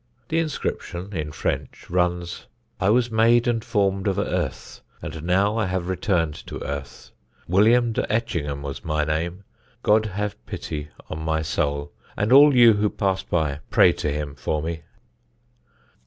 The 0.29 0.39
inscription, 0.39 1.13
in 1.15 1.31
French, 1.31 1.87
runs: 1.87 2.47
"I 2.79 2.89
was 2.89 3.11
made 3.11 3.47
and 3.47 3.63
formed 3.63 4.07
of 4.07 4.17
Earth; 4.17 4.81
and 4.99 5.21
now 5.21 5.57
I 5.57 5.67
have 5.67 5.87
returned 5.87 6.33
to 6.47 6.59
Earth. 6.67 7.11
William 7.47 7.91
de 7.93 8.11
Etchingham 8.11 8.63
was 8.63 8.83
my 8.83 9.05
name. 9.05 9.43
God 9.83 10.07
have 10.07 10.43
pity 10.47 10.89
on 11.11 11.19
my 11.21 11.43
soul; 11.43 11.91
and 12.17 12.31
all 12.33 12.55
you 12.55 12.73
who 12.73 12.89
pass 12.89 13.21
by, 13.21 13.59
pray 13.69 13.91
to 13.93 14.11
Him 14.11 14.33
for 14.33 14.63
me." 14.63 14.81